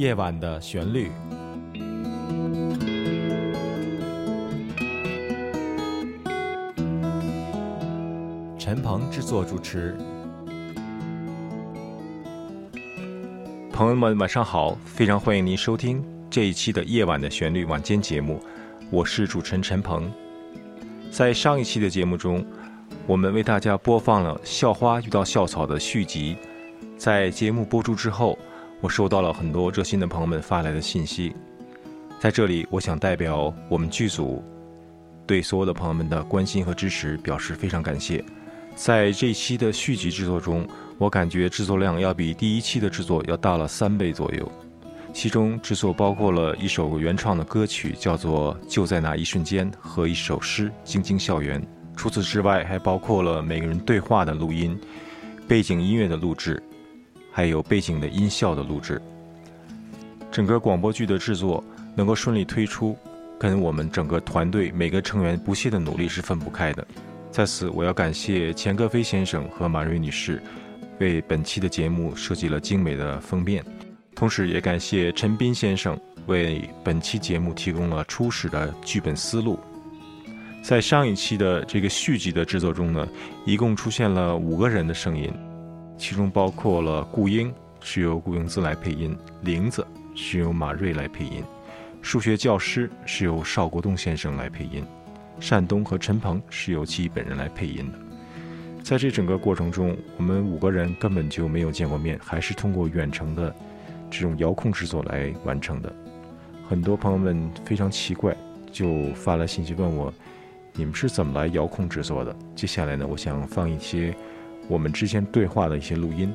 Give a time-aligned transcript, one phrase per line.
[0.00, 1.12] 夜晚的旋律。
[8.58, 9.94] 陈鹏制作主持。
[13.70, 14.74] 朋友们，晚上好！
[14.86, 18.40] 非常欢迎您收听这一期的《夜晚的旋律》晚间节目，
[18.90, 20.10] 我是主持人陈鹏。
[21.10, 22.42] 在上一期的节目中，
[23.06, 26.38] 我们为大家播放了《校花遇到校草》的续集。
[26.96, 28.38] 在节目播出之后，
[28.80, 31.34] 我收到了很多热心的朋友们发来的信息，
[32.18, 34.42] 在这里，我想代表我们剧组，
[35.26, 38.24] 对所有的朋友们的关心和支持表示非常感谢。
[38.74, 40.66] 在这期的续集制作中，
[40.96, 44.50] 我感觉制作量要比第一期的制作要大了三倍左右。
[45.12, 51.60] 其中制作包括了一首原创的歌曲，叫做《就在那一瞬间》，和一首诗《晶晶校园》。
[51.94, 54.78] 除此之外，还包括了每个人对话的录音、
[55.46, 56.62] 背景音乐的录制。
[57.32, 59.00] 还有背景的音效的录制，
[60.30, 61.62] 整个广播剧的制作
[61.94, 62.96] 能够顺利推出，
[63.38, 66.86] 跟我们整个团队每个成员不懈的努力是分不开的。
[67.30, 70.42] 在此，我要感谢钱歌飞先生和马瑞女士，
[70.98, 73.64] 为本期的节目设计了精美的封面，
[74.14, 79.58] 同时也感谢陈斌先生为本期节目提供了初始的剧本思路。
[80.62, 83.08] 在上一期的这个续集的制作中呢，
[83.46, 85.32] 一共出现了五个人的声音。
[86.00, 91.44] 其中包括了顾英是由顾英姿来配音，玲子是由马瑞来配音，
[92.00, 94.82] 数学教师是由邵国栋先生来配音，
[95.50, 97.98] 单东和陈鹏是由其本人来配音的。
[98.82, 103.54] 在这整个过程中，我们五个人根本就没有见过面，还是通过远程的
[104.10, 105.94] 这种遥控制作来完成的。
[106.66, 108.34] 很多朋友们非常奇怪，
[108.72, 110.10] 就发来信息问我
[110.72, 114.16] ：“你们是怎么来遥控制作的？”接下来呢，我想放一些。
[114.70, 116.32] 我们之间对话的一些录音，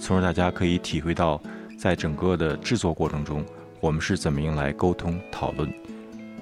[0.00, 1.40] 从而大家可以体会到，
[1.78, 3.44] 在整个的制作过程中，
[3.78, 5.72] 我们是怎么样来沟通、讨论、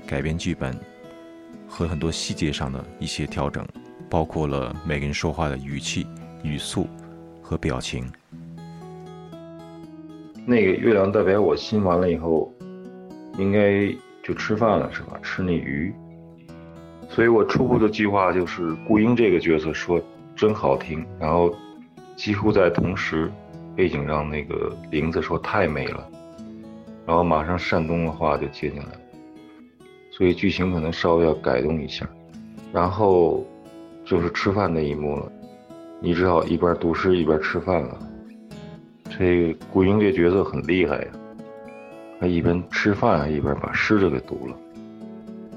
[0.06, 0.74] 改编剧本
[1.68, 3.62] 和很多细节上的一些调整，
[4.08, 6.06] 包括了每个人说话的语气、
[6.42, 6.88] 语速
[7.42, 8.10] 和表情。
[10.46, 12.50] 那个月亮代表我心完了以后，
[13.36, 13.86] 应该
[14.22, 15.20] 就吃饭了是吧？
[15.22, 15.92] 吃那鱼。
[17.10, 20.02] 所以我初步的计划就是顾英这个角色说。
[20.38, 21.52] 真好听，然后
[22.14, 23.28] 几乎在同时，
[23.74, 26.08] 背景上那个玲子说太美了，
[27.04, 29.00] 然后马上山东的话就接进来了，
[30.12, 32.08] 所以剧情可能稍微要改动一下，
[32.72, 33.44] 然后
[34.04, 35.32] 就是吃饭那一幕了，
[36.00, 37.98] 你只好一边读诗一边吃饭了。
[39.18, 41.08] 这顾英这角色很厉害呀，
[42.20, 44.56] 他一边吃饭还一边把诗就给读了，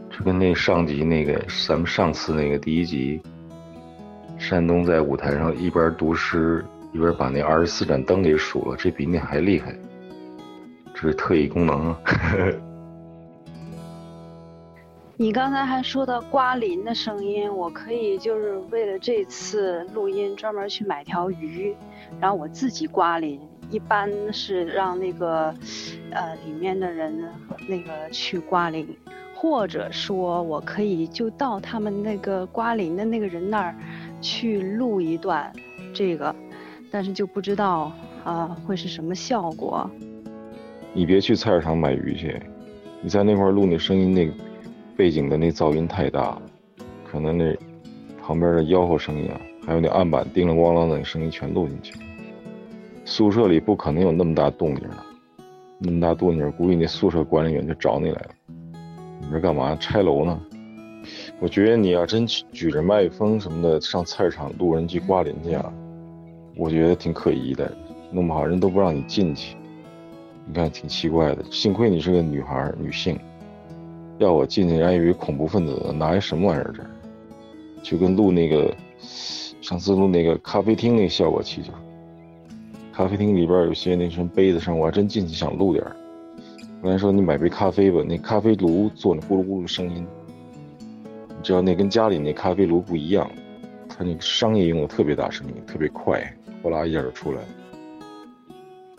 [0.09, 3.21] 这跟那上集那个咱们上次那个第一集。
[4.41, 9.75] 山东在舞台上一边读诗，一边把那二十四盏灯给数了，这比那还厉害。
[10.95, 11.99] 这是特异功能啊。
[15.15, 21.75] 你刚才还说到刮鳞的声音，我可以就是为了这次录音专门去买条鱼，
[22.19, 23.39] 然后我自己刮鳞。
[23.69, 25.53] 一般是让那个，
[26.09, 27.23] 呃，里面的人
[27.69, 28.97] 那个去刮鳞，
[29.33, 33.73] 或者说我可以就到他们那个刮鳞的那个人那儿。
[34.21, 35.51] 去录一段
[35.93, 36.33] 这个，
[36.91, 37.91] 但是就不知道
[38.23, 39.89] 啊会是什么效果。
[40.93, 42.41] 你别去菜市场买鱼去，
[43.01, 44.29] 你在那块录那声音，那
[44.95, 46.37] 背景的那噪音太大，
[47.09, 47.57] 可能那
[48.21, 51.93] 旁边的吆喝声音啊，还有那案板叮铃咣啷的声音全录进去。
[53.03, 54.97] 宿舍里不可能有那么大动静的，
[55.79, 58.29] 那么大动静，估计那宿舍管理员就找你来了。
[59.21, 59.75] 你这干嘛？
[59.77, 60.39] 拆楼呢？
[61.39, 65.73] 我觉得你要真举着麦克风什么的上菜市场路人去刮鳞去啊，
[66.55, 67.71] 我觉得挺可疑的，
[68.11, 69.55] 弄不好人都不让你进去。
[70.45, 73.17] 你看挺奇怪的，幸亏你是个女孩女性，
[74.17, 76.83] 要我进去，人家以为恐怖分子拿一什么玩意儿这，
[77.83, 78.73] 就跟录那个
[79.61, 81.71] 上次录那个咖啡厅那效果器就，
[82.91, 85.95] 咖啡厅里边有些那什么杯子上，我还真进去想录点儿。
[86.81, 90.05] 刚才说你买杯咖啡吧，那咖啡炉做那咕噜咕噜声音。
[91.41, 93.29] 知道那跟家里那咖啡炉不一样，
[93.89, 96.21] 它那个商业用的特别大声音，特别快，
[96.61, 97.47] 哗啦一下就出来了。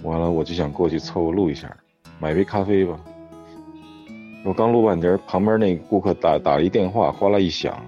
[0.02, 1.74] 完了，我就想过去凑合录一下，
[2.18, 2.98] 买杯咖啡吧。
[4.44, 7.80] 我刚录半截，旁边那顾客打打了一电话，哗啦一响，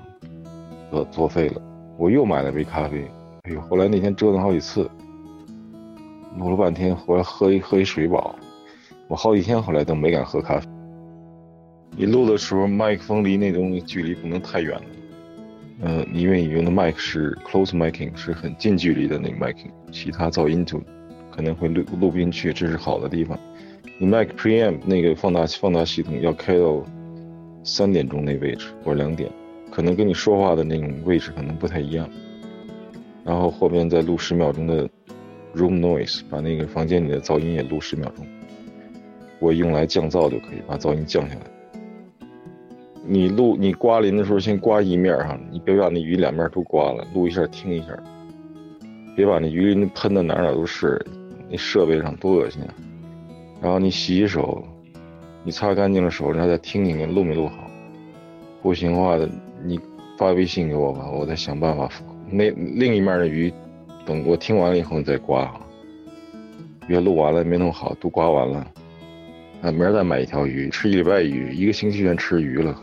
[0.90, 1.60] 作作废了。
[1.98, 3.04] 我又买了杯咖啡，
[3.42, 4.88] 哎呦，后来那天折腾好几次，
[6.38, 8.34] 录了半天，回来喝一喝一水饱，
[9.08, 10.68] 我好几天后来都没敢喝咖啡。
[11.96, 14.82] 你录的时候，麦克风离那东西距离不能太远了。
[15.80, 19.60] 呃，因为你用的麦克是 close miking，是很近距离的那个麦克，
[19.92, 20.80] 其他噪音就
[21.30, 23.38] 可能会录录不进去，这是好的地方。
[23.98, 26.84] 你 Mac Preamp 那个放大放大系统要开到
[27.62, 29.30] 三点钟那位置或者两点，
[29.70, 32.08] 可能跟你说话的那种位置可能不太一样。
[33.24, 34.88] 然后后边再录十秒钟的
[35.54, 38.26] Room Noise，把那个房间里的噪音也录十秒钟。
[39.38, 41.53] 我用来降噪就可以把噪音降下来。
[43.06, 47.88] 你录你刮鳞的时候，先刮一面哈，你别把那鱼两面都刮了，录一下听一下，
[49.14, 50.98] 别把那鱼鳞喷的哪哪都是，
[51.50, 52.74] 那设备上多恶心啊！
[53.60, 54.64] 然后你洗洗手，
[55.42, 57.70] 你擦干净了手，然后再听听录没录好。
[58.62, 59.18] 不行的话，
[59.62, 59.78] 你
[60.16, 61.90] 发微信给我吧，我再想办法。
[62.30, 63.52] 那另一面的鱼，
[64.06, 65.60] 等我听完了以后你再刮哈。
[66.88, 68.66] 别录完了没弄好，都刮完了。
[69.60, 72.74] 啊，明儿再买一条鱼，吃一礼拜鱼，一个星期全吃鱼了。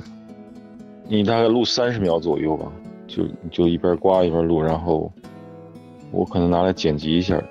[1.12, 2.72] 你大概录三十秒左右吧，
[3.06, 5.12] 就就一边刮一边录，然后
[6.10, 7.44] 我可能拿来剪辑一下，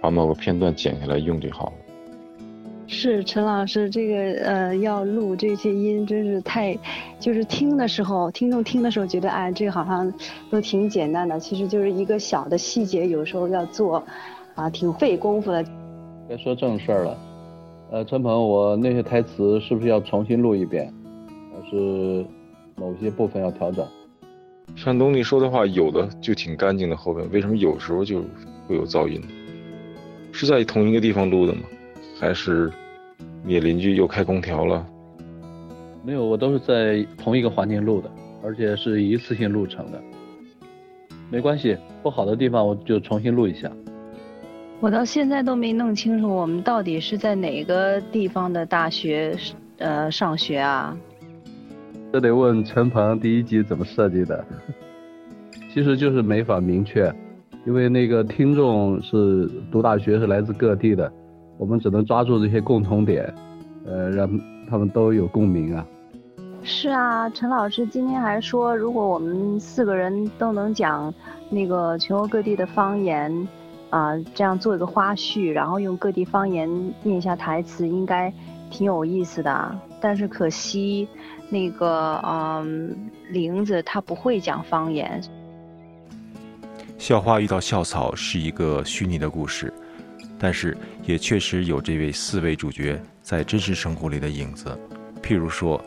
[0.00, 1.72] 把某个片段剪下来用就好了。
[2.86, 4.14] 是陈老师，这个
[4.46, 6.74] 呃要录这些音真是太，
[7.20, 10.10] 就是听的时候，听众听的时候觉得哎，这个好像
[10.50, 14.02] 都挺简单的，其实就是一个小的细节，有时候要做，
[14.54, 15.62] 啊，挺费功夫的。
[16.30, 17.18] 该说正事儿了。
[17.90, 20.90] 呃，陈鹏，我那些台词是不是要重新录一遍？
[21.52, 22.24] 还是
[22.76, 23.86] 某些部分要调整？
[24.74, 28.20] 山东，你说的话有的就挺干净的，后边为什么有时候就
[28.66, 29.20] 会有噪音？
[30.32, 31.62] 是在同一个地方录的吗？
[32.18, 32.72] 还是
[33.44, 34.86] 你邻居又开空调了？
[36.04, 38.10] 没有，我都是在同一个环境录的，
[38.42, 40.00] 而且是一次性录成的。
[41.30, 43.70] 没关系，不好的地方我就重新录一下。
[44.80, 49.36] 我到现在都没弄清楚，我们到底是在哪个地方的大学，
[49.78, 50.96] 呃，上学啊？
[52.12, 54.44] 这得问陈鹏第一集怎么设计的。
[55.72, 57.10] 其实就是没法明确，
[57.64, 61.10] 因为那个听众是读大学，是来自各地的，
[61.56, 63.32] 我们只能抓住这些共同点，
[63.86, 64.28] 呃，让
[64.68, 65.86] 他们都有共鸣啊。
[66.62, 71.12] 是啊，陈老师今天还说，如果我们四个人都能讲
[71.48, 73.48] 那个全国各地的方言。
[73.88, 76.66] 啊，这样做一个花絮，然后用各地方言
[77.02, 78.32] 念一下台词，应该
[78.70, 79.78] 挺有意思的。
[80.00, 81.06] 但是可惜，
[81.52, 82.96] 那个嗯，
[83.28, 85.22] 玲子她不会讲方言。
[86.96, 89.70] 校花遇到校草是一个虚拟的故事，
[90.38, 94.78] 但是也确实有这位四位主角在真实生活里的影子。
[95.22, 95.78] 譬如说，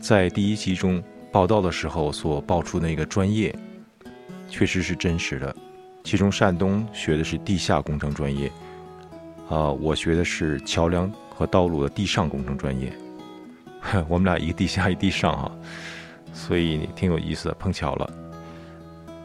[0.00, 1.00] 在第一集中
[1.30, 3.54] 报道的时候所报出那个专业，
[4.48, 5.54] 确实是真实的。
[6.02, 8.50] 其中，山东学的是地下工程专业，
[9.48, 12.92] 啊，我学的是桥梁和道路的地上工程专业。
[14.08, 15.52] 我们俩一个地下，一地上哈，
[16.32, 18.10] 所以挺有意思的，碰巧了。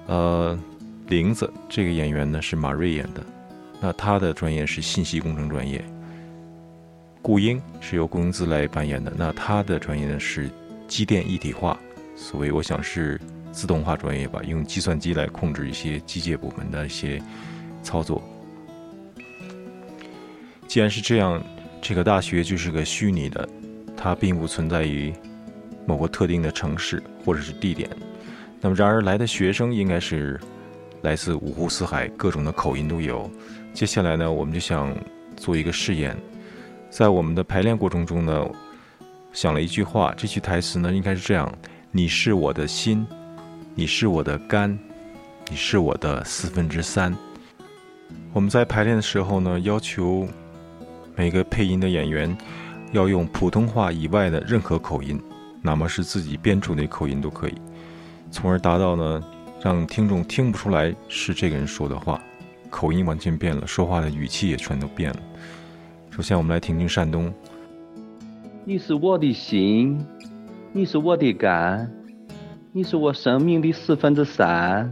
[0.07, 0.59] 呃，
[1.07, 3.23] 玲子这个演员呢是马瑞演的，
[3.79, 5.83] 那他的专业是信息工程专业。
[7.21, 10.49] 顾英是由顾英姿来扮演的，那他的专业呢是
[10.87, 11.77] 机电一体化，
[12.15, 13.19] 所以我想是。
[13.53, 17.21] 自动化专业吧，用计算机来控制一些机械部门的一些
[17.83, 18.19] 操作。
[20.67, 21.39] 既然是这样，
[21.79, 23.47] 这个大学就是个虚拟的，
[24.03, 25.13] 它并不存在于
[25.85, 27.89] 某个特定的城市或者是地点。
[28.59, 30.37] 那么，然而来的学生应该是
[31.03, 33.31] 来自五湖四海，各种的口音都有。
[33.73, 34.93] 接下来呢，我们就想
[35.37, 36.17] 做一个试验，
[36.89, 38.45] 在我们的排练过程中呢，
[39.31, 41.49] 想了一句话，这句台词呢应该是这样
[41.89, 43.07] ：“你是我的心。”
[43.73, 44.77] 你是我的肝，
[45.49, 47.15] 你是我的四分之三。
[48.33, 50.27] 我们在排练的时候呢，要求
[51.15, 52.37] 每个配音的演员
[52.93, 55.21] 要用普通话以外的任何口音，
[55.61, 57.55] 哪怕是自己编出的口音都可以，
[58.31, 59.21] 从而达到呢
[59.61, 62.23] 让听众听不出来是这个人说的话，
[62.69, 65.19] 口音完全变了，说话的语气也全都变了。
[66.11, 67.33] 首先，我们来听听山东。
[68.63, 70.05] 你是我的心，
[70.71, 71.91] 你是我的肝。
[72.75, 74.89] 你是我生命的四分之三。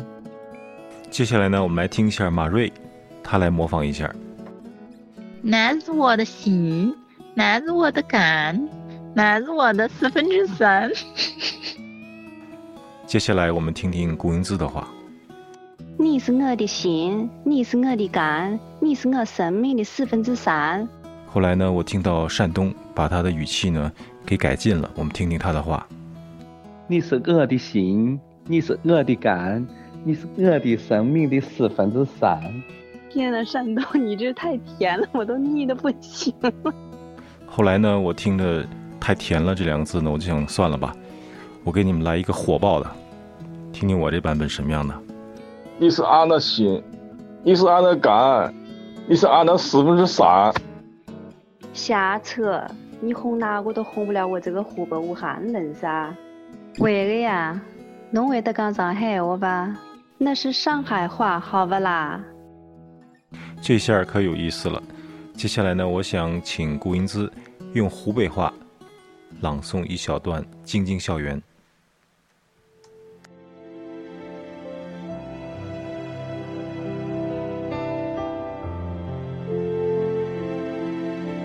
[1.10, 2.72] 接下来呢，我们来听一下马瑞，
[3.24, 4.13] 他来模仿一下。
[5.41, 6.96] 男是我的心，
[7.33, 8.67] 那是我的肝，
[9.13, 10.91] 那是我的四分之三。
[13.07, 14.88] 接下来我们听听顾英姿的话。
[15.97, 20.88] 你是我的心，你是我的肝，你是我生命的四分之三。
[21.27, 23.91] 后来呢，我听到山东把他的语气呢
[24.25, 25.88] 给改进了，我们听听他的话。
[26.88, 29.65] 你是我的心，你是我的肝，
[30.03, 32.41] 你是我的生命的四分之三。
[33.09, 36.51] 天呐，山东，你这太甜了，我都腻的不行了。
[37.53, 38.65] 后来呢，我听着
[38.98, 40.96] 太甜了这两个字呢，我就想算了吧，
[41.65, 42.89] 我给你们来一个火爆的，
[43.74, 44.96] 听听我这版本什么样的。
[45.77, 46.81] 你是俺的心，
[47.43, 48.53] 你是俺的肝，
[49.05, 50.53] 你是俺的四分之三。
[51.74, 52.63] 瞎扯，
[53.01, 56.15] 你哄哪个都哄不了我这个湖北武汉人噻。
[56.79, 57.62] 为个呀？
[58.12, 59.75] 侬会得讲上海话吧？
[60.17, 62.17] 那是上海话，好不啦？
[63.62, 64.81] 这下可有意思了。
[65.41, 67.27] 接下来呢，我想请顾英姿
[67.74, 68.53] 用湖北话
[69.39, 71.36] 朗诵一小段《静静校园》。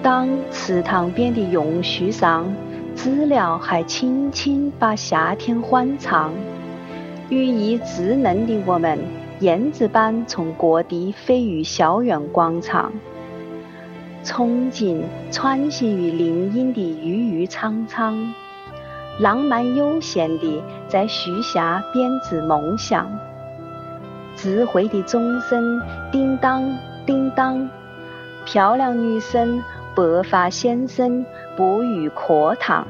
[0.03, 2.55] 当池塘边的榕树上，
[2.95, 6.35] 知了还轻轻把夏天欢唱，
[7.31, 8.99] 羽翼稚嫩的我们，
[9.41, 12.93] 燕子般从各地飞于校园广场，
[14.27, 18.35] 憧憬穿行于林荫的郁郁苍苍，
[19.21, 23.09] 浪漫悠闲地在树下编织梦想，
[24.35, 25.81] 智慧的钟声
[26.11, 27.71] 叮当叮当，
[28.45, 29.63] 漂亮女生。
[29.95, 31.25] 白发先生
[31.57, 32.87] 不语课堂。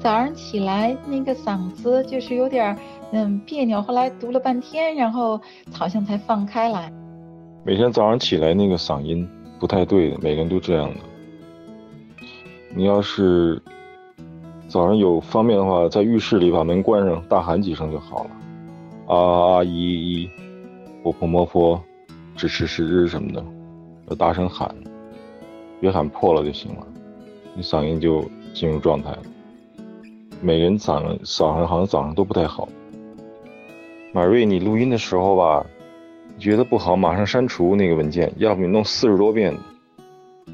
[0.00, 2.76] 早上起来那个嗓子就是有点
[3.12, 5.40] 嗯别扭，后来读了半天，然后
[5.72, 6.92] 好像才放开来。
[7.66, 9.26] 每天早上起来那个嗓音
[9.58, 11.00] 不太对，每个人都这样的。
[12.74, 13.62] 你要是
[14.68, 18.30] 早上有方便的话，在浴室里把门关上，大喊几声就好了。
[19.06, 20.30] 啊啊一一，
[21.02, 21.82] 婆婆摩婆。
[22.36, 23.44] 支持时日什么的，
[24.08, 24.74] 要大声喊，
[25.80, 26.84] 别喊破了就行了，
[27.54, 29.22] 你嗓音就进入状态了。
[30.42, 32.68] 每个人嗓嗓上好像早上都不太好。
[34.12, 35.64] 马瑞，你录音的时候吧，
[36.38, 39.56] 觉得不好，马上删除那个文件，要不你弄四十多遍，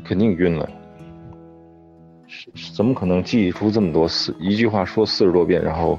[0.04, 0.68] 肯定晕了。
[2.26, 5.99] 是怎么可能记出这么多四一句话说四十多遍，然后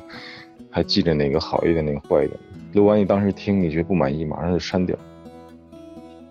[0.69, 2.39] 还记着哪个好一点，哪个坏一点？
[2.73, 4.97] 录完你当时听，你觉得不满意，马上就删掉。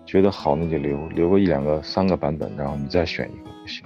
[0.05, 3.85] 觉得好那就留，留个一两个、三个版本，然后你再选一个就行。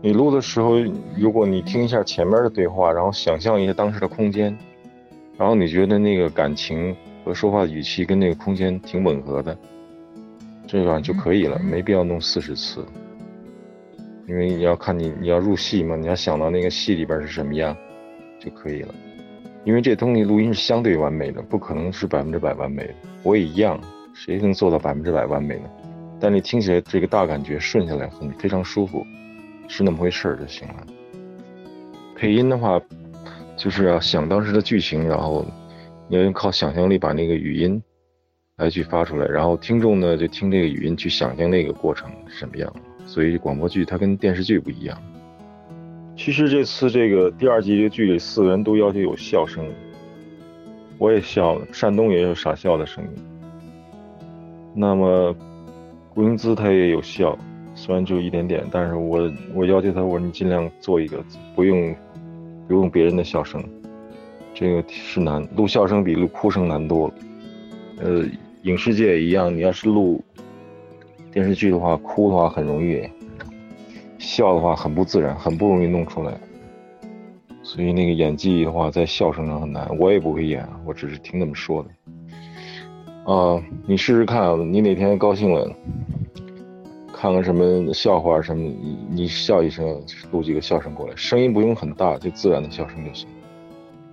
[0.00, 0.76] 你录的时候，
[1.18, 4.56] 如果你听一下前面的对话，然后想象一下当时的空间，
[5.36, 6.96] 然后你觉得那个感情
[7.26, 9.58] 和说话的语气跟那个空间挺吻合的，
[10.64, 12.86] 这样就可以了，没必要弄四十次。
[14.28, 17.76] 因为你要看你你要入戏嘛，你要想到那个戏里边是什么样
[18.38, 18.94] 就可以了。
[19.64, 22.94] 因为这东西录音是相对完美的，不可能是百分之百完美的。
[23.24, 23.80] 我也一样。
[24.14, 25.68] 谁能做到百分之百完美呢？
[26.18, 29.04] 但你听起来这个大感觉顺下来很非常舒服，
[29.68, 30.86] 是那么回事儿就行了。
[32.14, 32.80] 配音的话，
[33.58, 35.44] 就是要想当时的剧情，然后
[36.08, 37.82] 你要靠想象力把那个语音
[38.58, 42.72] 来去发出来，然后听众呢就听这个语音去想象那个过程什么样。
[43.04, 44.96] 所以广播剧它跟电视剧不一样。
[46.16, 49.64] 其实这次这个第二集这个剧里四个人都要求有笑声，
[50.98, 53.10] 我也笑了，山东也有傻笑的声音。
[54.74, 55.36] 那么，
[56.14, 57.38] 顾英姿她也有笑，
[57.74, 61.22] 虽然只有一点点，但是我我要求她，我说你尽量做一个，
[61.54, 61.94] 不用
[62.66, 63.62] 不用别人的笑声，
[64.58, 67.14] 这个是难，录笑声比录哭声难多了。
[67.98, 68.24] 呃，
[68.62, 70.24] 影视界也一样，你要是录
[71.30, 73.06] 电视剧的话，哭的话很容易，
[74.16, 76.40] 笑的话很不自然，很不容易弄出来。
[77.62, 83.30] 所以那个演技的话，在笑声上很难，我也不会演，我只是听他们说的。
[83.30, 85.70] 啊，你试试看，你哪天高兴了，
[87.12, 93.28] 看看什么笑话什么，你你笑一声，录几个笑声过来，声音不用很大，就自然的笑声就行。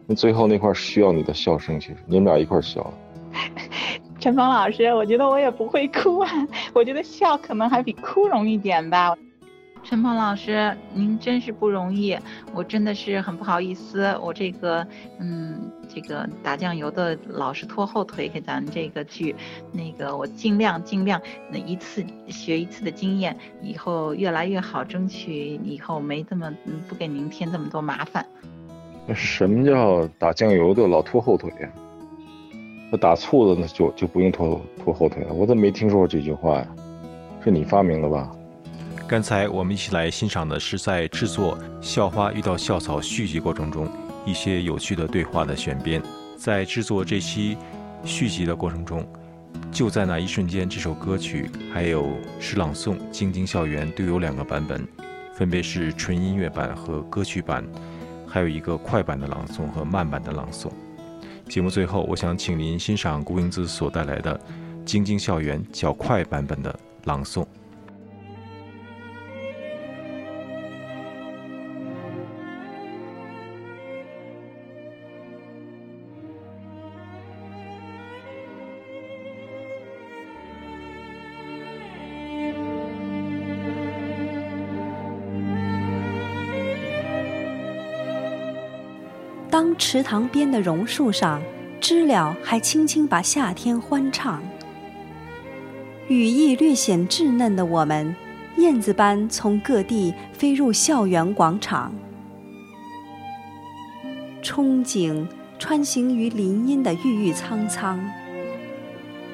[0.05, 2.93] 那最后那块需要你的笑声，其实你们俩一块笑。
[4.19, 6.29] 陈鹏老师，我觉得我也不会哭啊，
[6.73, 9.15] 我觉得笑可能还比哭容易点吧。
[9.83, 12.17] 陈鹏老师，您真是不容易，
[12.53, 14.87] 我真的是很不好意思，我这个，
[15.19, 19.35] 嗯，这个打酱油的老是拖后腿给咱这个剧，
[19.73, 26.49] 那个我尽量尽量，那一次学一次的经验，以后越来越好，争取以后没这么，
[26.87, 28.25] 不给您添这么多麻烦。
[29.13, 31.69] 什么叫打酱油的老拖后腿呀？
[32.91, 36.67] 那打醋的那就就不用拖拖后腿了，我怎么没听说过这句话呀？
[37.43, 38.31] 是你发明的吧？
[39.07, 43.89] 刚才我们一起来欣赏的是在制作《校花遇到校草》续集过程中
[44.25, 46.01] 一些有趣的对话的选编。
[46.37, 47.57] 在制作这期
[48.05, 49.05] 续集的过程中，
[49.71, 52.07] 就在那一瞬间，这首歌曲还有
[52.39, 54.87] 诗朗诵《京津校园》都有两个版本，
[55.35, 57.65] 分别是纯音乐版和歌曲版，
[58.33, 60.71] 还有一个快版的朗诵和慢版的朗诵。
[61.47, 64.35] 节目最后，我想请您欣赏顾英姿所带来的
[64.83, 67.45] 《京津校园》较快版本的朗诵。
[89.63, 91.41] 当池塘边的榕树上，
[91.79, 94.43] 知了还轻轻把夏天欢唱。
[96.09, 98.13] 羽翼略显稚嫩的我们，
[98.57, 101.93] 燕子般从各地飞入校园广场，
[104.41, 105.25] 憧憬
[105.57, 107.97] 穿行于林荫的郁郁苍苍，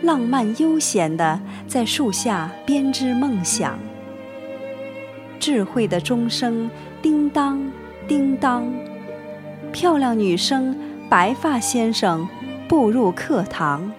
[0.04, 3.80] 浪漫悠闲地在树下编织梦想。
[5.40, 6.70] 智慧的钟声
[7.02, 7.60] 叮当
[8.08, 8.72] 叮当，
[9.72, 10.76] 漂亮女生
[11.10, 12.28] 白发先生
[12.68, 13.92] 步入课堂。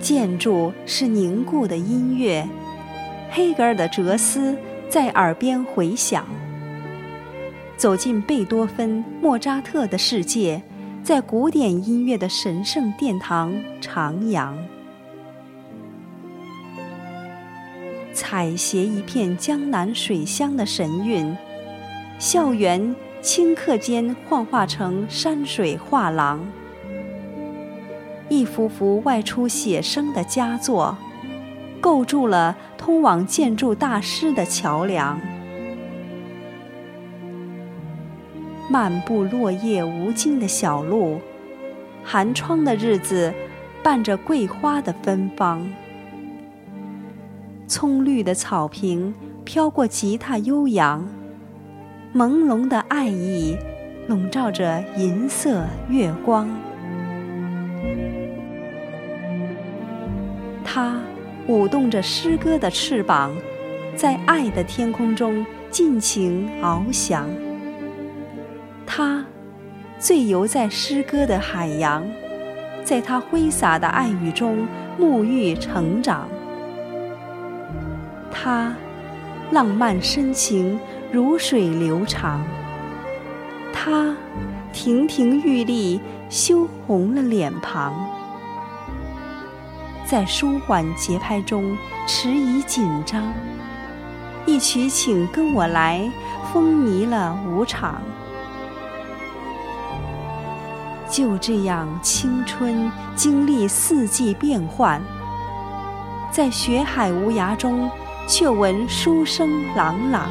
[0.00, 2.46] 建筑是凝固的音乐，
[3.30, 4.56] 黑格尔的哲思
[4.88, 6.24] 在耳边回响。
[7.76, 10.62] 走进贝多芬、莫扎特的世界，
[11.02, 14.52] 在古典音乐的神圣殿堂徜徉。
[18.12, 21.36] 采撷一片江南水乡的神韵，
[22.24, 26.40] 校园顷刻间幻化成山水画廊，
[28.30, 30.96] 一幅幅外出写生的佳作，
[31.82, 35.20] 构筑了通往建筑大师的桥梁。
[38.70, 41.20] 漫步落叶无尽的小路，
[42.02, 43.34] 寒窗的日子，
[43.82, 45.70] 伴着桂花的芬芳。
[47.66, 49.14] 葱绿的草坪
[49.44, 51.06] 飘过吉他悠扬，
[52.14, 53.58] 朦胧的爱意
[54.06, 56.48] 笼罩着银色月光。
[60.64, 61.00] 它
[61.48, 63.34] 舞动着诗歌的翅膀，
[63.96, 67.28] 在爱的天空中尽情翱翔。
[68.86, 69.26] 它
[69.98, 72.06] 醉游在诗歌的海洋，
[72.84, 76.28] 在它挥洒的爱语中沐浴成长。
[78.30, 78.72] 它，
[79.50, 80.78] 浪漫深情，
[81.14, 82.44] 如水流长。
[83.72, 84.16] 它，
[84.72, 87.94] 亭亭玉立，羞红了脸庞。
[90.04, 93.32] 在舒缓节拍中，迟疑紧张。
[94.44, 96.00] 一曲《请跟我来》，
[96.52, 98.02] 风靡了舞场。
[101.08, 105.00] 就这样，青春经历四季变换，
[106.32, 107.88] 在学海无涯中。
[108.26, 110.30] 却闻书声朗朗，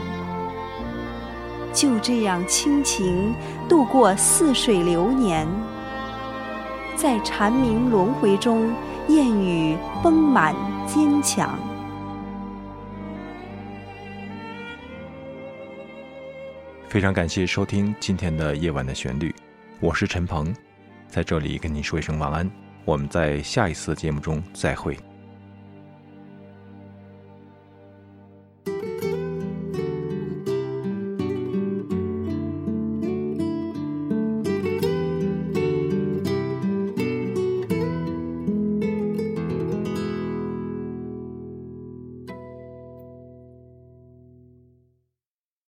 [1.73, 3.33] 就这样倾情
[3.67, 5.47] 度过似水流年，
[6.95, 8.71] 在蝉鸣轮回中，
[9.07, 10.55] 燕语丰满
[10.87, 11.57] 坚强。
[16.87, 19.33] 非常感谢收听今天的夜晚的旋律，
[19.79, 20.53] 我是陈鹏，
[21.07, 22.47] 在这里跟您说一声晚安，
[22.85, 24.95] 我们在下一次节目中再会。